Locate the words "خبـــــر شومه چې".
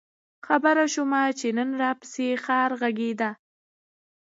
0.45-1.47